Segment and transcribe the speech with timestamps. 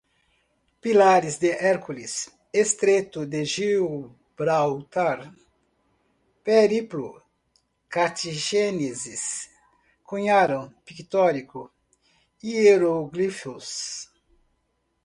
[0.81, 2.15] Pilares de Hércules,
[2.51, 5.31] estreito de Gibraltar,
[6.43, 7.21] périplo,
[7.87, 9.23] cartagineses,
[10.03, 11.69] cunharam, pictórico,
[12.43, 14.09] hieróglifos